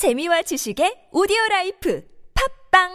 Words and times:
재미와 0.00 0.40
지식의 0.40 1.08
오디오 1.12 1.36
라이프 1.50 2.02
팝빵 2.72 2.88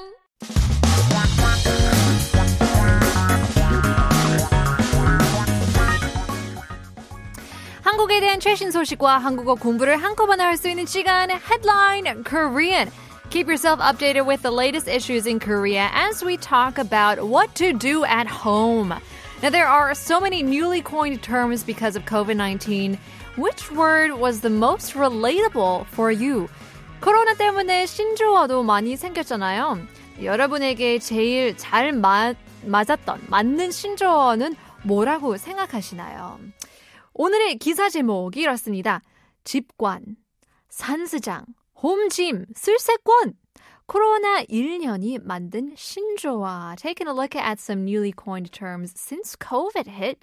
한국에 7.84 8.20
대한 8.20 8.40
최신 8.40 8.72
소식과 8.72 9.20
한국어 9.20 9.54
공부를 9.54 9.98
한꺼번에 9.98 10.44
할 10.44 10.58
수 10.58 10.68
있는 10.68 10.88
시간 10.88 11.30
Headline 11.30 12.24
Korean. 12.24 12.90
Keep 13.30 13.50
yourself 13.50 13.80
updated 13.80 14.26
with 14.26 14.42
the 14.42 14.50
latest 14.50 14.88
issues 14.88 15.28
in 15.28 15.40
Korea 15.40 15.92
as 15.94 16.24
we 16.26 16.38
talk 16.38 16.80
about 16.80 17.22
what 17.30 17.54
to 17.54 17.72
do 17.72 18.04
at 18.06 18.26
home. 18.26 18.90
Now, 19.44 19.52
there 19.52 19.68
are 19.68 19.94
so 19.94 20.20
many 20.20 20.42
newly 20.42 20.82
coined 20.82 21.22
terms 21.22 21.62
because 21.64 21.96
of 21.96 22.06
COVID 22.06 22.36
19. 22.36 22.98
Which 23.38 23.70
word 23.72 24.18
was 24.18 24.42
the 24.42 24.50
most 24.50 24.96
relatable 24.96 25.86
for 25.94 26.10
you? 26.12 26.50
코로나 27.02 27.36
때문에 27.36 27.86
신조어도 27.86 28.64
많이 28.64 28.96
생겼잖아요. 28.96 29.80
여러분에게 30.24 31.00
제일 31.00 31.56
잘 31.58 31.92
맞, 31.92 32.36
맞았던, 32.66 33.26
맞는 33.30 33.72
신조어는 33.72 34.56
뭐라고 34.84 35.38
생각하시나요? 35.38 36.40
오늘의 37.14 37.58
기사 37.58 37.90
제목이 37.90 38.42
이렇습니다. 38.42 39.02
집관, 39.44 40.18
산스장, 40.70 41.46
홈짐, 41.82 42.46
쓸세권. 42.56 43.34
코로나 43.88 44.44
1년이 44.44 45.22
만든 45.24 45.74
신조어. 45.76 46.76
Taking 46.78 47.08
a 47.08 47.14
look 47.14 47.36
at 47.40 47.62
some 47.62 47.84
newly 47.86 48.12
coined 48.12 48.52
terms 48.52 48.94
since 48.98 49.38
COVID 49.38 49.88
hit. 49.88 50.18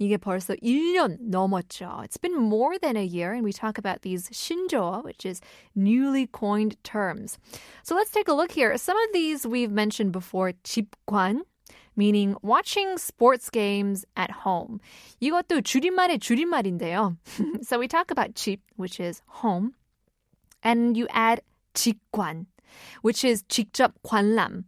이게 0.00 0.16
벌써 0.16 0.54
1년 0.62 1.18
넘었죠. 1.20 2.02
It's 2.02 2.16
been 2.16 2.34
more 2.34 2.78
than 2.78 2.96
a 2.96 3.04
year, 3.04 3.34
and 3.34 3.44
we 3.44 3.52
talk 3.52 3.76
about 3.76 4.00
these 4.00 4.30
신조어, 4.30 5.04
which 5.04 5.26
is 5.26 5.42
newly 5.76 6.26
coined 6.26 6.76
terms. 6.82 7.38
So 7.82 7.94
let's 7.94 8.10
take 8.10 8.26
a 8.26 8.32
look 8.32 8.52
here. 8.52 8.76
Some 8.78 8.96
of 8.96 9.12
these 9.12 9.46
we've 9.46 9.70
mentioned 9.70 10.12
before. 10.12 10.52
집관, 10.64 11.42
meaning 11.94 12.34
watching 12.40 12.96
sports 12.96 13.50
games 13.50 14.06
at 14.16 14.30
home. 14.30 14.80
이것도 15.20 15.60
줄임말의 15.60 16.18
줄임말인데요. 16.18 17.18
so 17.62 17.78
we 17.78 17.86
talk 17.86 18.10
about 18.10 18.34
집, 18.34 18.60
which 18.76 18.98
is 19.00 19.20
home, 19.44 19.74
and 20.62 20.96
you 20.96 21.06
add 21.10 21.42
직관, 21.74 22.46
which 23.02 23.24
is 23.24 23.42
직접 23.44 23.92
관람. 24.06 24.64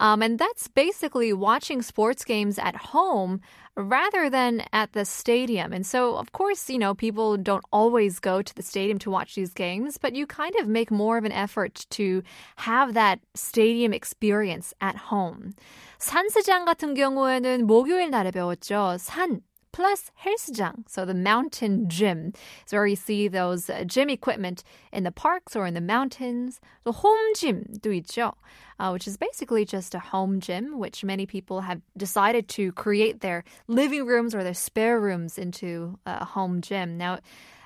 Um, 0.00 0.22
and 0.22 0.38
that's 0.38 0.68
basically 0.68 1.32
watching 1.32 1.82
sports 1.82 2.24
games 2.24 2.58
at 2.58 2.76
home 2.94 3.40
rather 3.76 4.30
than 4.30 4.62
at 4.72 4.92
the 4.92 5.04
stadium. 5.04 5.72
And 5.72 5.86
so, 5.86 6.16
of 6.16 6.32
course, 6.32 6.68
you 6.70 6.78
know, 6.78 6.94
people 6.94 7.36
don't 7.36 7.64
always 7.72 8.18
go 8.18 8.42
to 8.42 8.54
the 8.54 8.62
stadium 8.62 8.98
to 9.00 9.10
watch 9.10 9.34
these 9.34 9.52
games, 9.52 9.98
but 9.98 10.14
you 10.14 10.26
kind 10.26 10.54
of 10.56 10.68
make 10.68 10.90
more 10.90 11.18
of 11.18 11.24
an 11.24 11.32
effort 11.32 11.86
to 11.90 12.22
have 12.56 12.94
that 12.94 13.20
stadium 13.34 13.92
experience 13.92 14.74
at 14.80 14.96
home. 15.10 15.54
산스장 15.98 16.64
같은 16.66 16.94
경우에는 16.94 17.66
목요일 17.66 18.10
날에 18.10 18.30
배웠죠. 18.30 18.98
산 18.98 19.40
plus 19.74 20.12
헬스장, 20.24 20.84
so 20.86 21.04
the 21.04 21.14
mountain 21.14 21.88
gym. 21.88 22.32
So 22.64 22.76
where 22.76 22.86
you 22.86 22.94
see 22.94 23.26
those 23.26 23.68
uh, 23.68 23.82
gym 23.84 24.08
equipment 24.08 24.62
in 24.92 25.02
the 25.02 25.10
parks 25.10 25.56
or 25.56 25.66
in 25.66 25.74
the 25.74 25.80
mountains. 25.80 26.60
The 26.84 26.92
home 26.92 27.34
gym도 27.34 27.90
있죠, 28.00 28.34
uh, 28.78 28.90
which 28.90 29.08
is 29.08 29.16
basically 29.16 29.64
just 29.64 29.92
a 29.94 29.98
home 29.98 30.38
gym, 30.38 30.78
which 30.78 31.02
many 31.02 31.26
people 31.26 31.62
have 31.62 31.80
decided 31.96 32.48
to 32.50 32.70
create 32.72 33.20
their 33.20 33.42
living 33.66 34.06
rooms 34.06 34.32
or 34.32 34.44
their 34.44 34.54
spare 34.54 35.00
rooms 35.00 35.38
into 35.38 35.98
a 36.06 36.24
home 36.24 36.60
gym. 36.60 36.96
Now, 36.96 37.18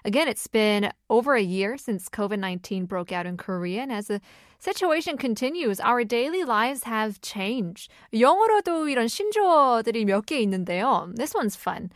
Again, 0.05 0.29
it's 0.29 0.47
been 0.47 0.91
over 1.11 1.35
a 1.35 1.43
year 1.43 1.77
since 1.77 2.09
COVID 2.09 2.39
19 2.39 2.87
broke 2.87 3.13
out 3.13 3.27
in 3.27 3.37
Korea, 3.37 3.83
and 3.83 3.93
as 3.93 4.07
the 4.07 4.21
situation 4.59 5.17
continues, 5.19 5.81
our 5.81 6.05
daily 6.05 6.45
lives 6.45 6.85
have 6.85 7.21
changed. 7.21 7.91
영어로도 8.13 8.89
이런 8.89 9.09
신조어들이 9.09 10.05
몇 10.05 10.27
개 10.27 10.41
있는데요. 10.41 11.13
This 11.15 11.35
one's 11.35 11.57
fun. 11.57 11.91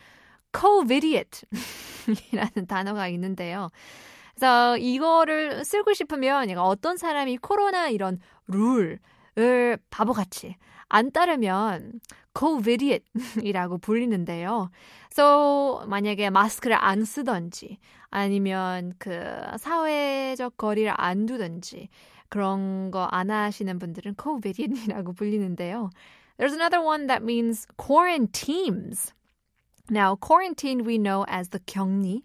COVIDiot 0.53 1.45
이라는 2.33 2.67
단어가 2.67 3.09
있는데요. 3.09 3.71
그래서 4.34 4.77
이거를 4.77 5.65
쓰고 5.65 5.95
싶으면 5.95 6.50
어떤 6.59 6.97
사람이 6.97 7.39
코로나 7.39 7.89
이런 7.89 8.19
룰을 8.49 8.99
바보같이 9.91 10.56
안 10.90 11.12
따르면 11.12 12.00
COVIDiot이라고 12.34 13.78
불리는데요. 13.80 14.70
So 15.12 15.86
만약에 15.88 16.30
마스크를 16.30 16.78
안 16.80 17.03
쓰던지 17.03 17.78
아니면 18.09 18.94
그 19.00 19.12
사회적 19.58 20.58
거리를 20.58 20.92
안 20.96 21.25
두든지 21.25 21.90
그런 22.30 22.92
거 22.92 23.08
안 23.12 23.31
하시는 23.31 23.80
분들은 23.80 24.16
COVIDiot이라고 24.22 25.14
불리는데요. 25.14 25.90
There's 26.38 26.53
another 26.53 26.81
one 26.81 27.08
that 27.08 27.24
means 27.24 27.66
quarantines. 27.78 29.14
Now, 29.90 30.16
quarantine 30.16 30.86
we 30.86 30.98
know 30.98 31.25
as 31.30 31.50
the 31.50 31.59
격리. 31.66 32.22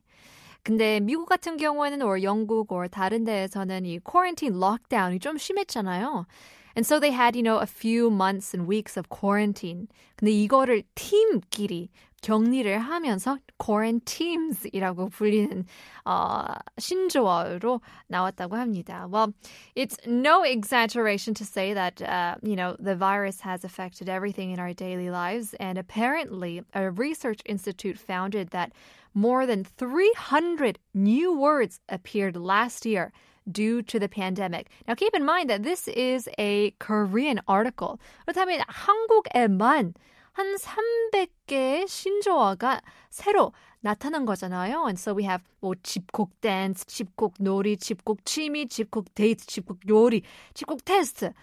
근데 0.65 1.01
미국 1.01 1.27
같은 1.29 1.57
경우에는 1.57 2.03
or 2.03 2.23
영국 2.23 2.73
or 2.73 2.89
다른 2.89 3.25
데에서는 3.25 3.87
이 3.87 3.99
quarantine 4.01 4.57
lockdown이 4.57 5.19
좀 5.19 5.39
심했잖아요. 5.39 6.27
And 6.76 6.86
so 6.86 7.00
they 7.00 7.12
had, 7.12 7.36
you 7.36 7.42
know, 7.42 7.58
a 7.58 7.66
few 7.66 8.12
months 8.12 8.54
and 8.54 8.68
weeks 8.68 8.98
of 8.98 9.10
quarantine. 9.10 9.88
근데 10.16 10.32
이거를 10.32 10.84
팀끼리 10.96 11.90
격리를 12.22 12.78
하면서 12.80 13.38
quarantines이라고 13.60 15.10
불리는 15.10 15.66
어, 16.06 16.46
신조어로 16.78 17.82
나왔다고 18.08 18.56
합니다. 18.56 19.08
Well, 19.10 19.34
it's 19.76 19.98
no 20.06 20.44
exaggeration 20.44 21.34
to 21.36 21.46
say 21.46 21.74
that 21.74 22.02
uh, 22.02 22.36
you 22.42 22.56
know 22.56 22.76
the 22.80 22.96
virus 22.96 23.42
has 23.42 23.64
affected 23.64 24.10
everything 24.10 24.52
in 24.52 24.60
our 24.60 24.74
daily 24.74 25.10
lives, 25.10 25.54
and 25.60 25.78
apparently, 25.78 26.64
a 26.74 26.92
research 26.92 27.42
institute 27.46 27.98
founded 27.98 28.50
that 28.50 28.72
more 29.14 29.46
than 29.46 29.64
300 29.64 30.80
new 30.94 31.34
words 31.38 31.80
appeared 31.90 32.36
last 32.36 32.86
year 32.86 33.12
due 33.50 33.82
to 33.82 34.00
the 34.00 34.10
pandemic. 34.10 34.70
Now, 34.88 34.96
keep 34.96 35.16
in 35.16 35.26
mind 35.26 35.50
that 35.50 35.64
this 35.64 35.88
is 35.88 36.30
a 36.38 36.72
Korean 36.80 37.40
article. 37.48 38.00
그렇다면 38.26 38.62
한국에만 38.68 39.94
한 40.34 40.56
300개의 40.56 41.88
신조어가 41.88 42.82
새로 43.10 43.54
나타난 43.82 44.26
거잖아요. 44.26 44.86
And 44.86 45.00
so 45.00 45.14
we 45.14 45.24
have 45.24 45.44
뭐 45.62 45.74
집콕 45.82 46.30
댄스, 46.42 46.86
집콕 46.86 47.34
놀이, 47.40 47.78
집콕 47.78 48.24
취미, 48.26 48.68
집콕 48.68 49.14
데이트, 49.16 49.46
집콕 49.48 49.80
요리, 49.90 50.22
집콕 50.54 50.84
테스트 50.86 51.34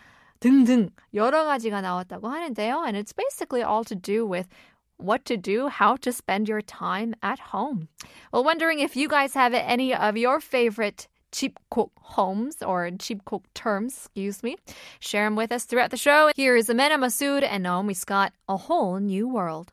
등등 0.40 0.90
여러 1.14 1.44
가지가 1.44 1.80
나왔다고 1.80 2.28
하는데요. 2.28 2.84
And 2.84 2.96
it's 2.96 3.12
basically 3.12 3.64
all 3.64 3.82
to 3.84 3.96
do 3.96 4.26
with 4.26 4.48
what 4.98 5.24
to 5.24 5.36
do, 5.36 5.68
how 5.68 5.96
to 5.96 6.12
spend 6.12 6.48
your 6.48 6.62
time 6.62 7.14
at 7.22 7.52
home. 7.52 7.88
Well, 8.32 8.44
wondering 8.44 8.78
if 8.78 8.94
you 8.94 9.08
guys 9.08 9.34
have 9.34 9.54
any 9.54 9.94
of 9.94 10.16
your 10.16 10.40
favorite 10.40 11.08
Cheap 11.31 11.59
cook 11.69 11.91
homes 12.01 12.61
or 12.61 12.89
집콕 12.89 13.43
terms, 13.53 13.93
excuse 13.95 14.43
me. 14.43 14.57
Share 14.99 15.25
them 15.25 15.35
with 15.35 15.51
us 15.51 15.65
throughout 15.65 15.91
the 15.91 15.97
show. 15.97 16.31
Here 16.35 16.55
is 16.55 16.69
Amena 16.69 16.97
Massoud 16.97 17.43
and 17.43 17.63
Naomi 17.63 17.93
Scott, 17.93 18.33
A 18.47 18.57
Whole 18.57 18.99
New 18.99 19.27
World. 19.27 19.71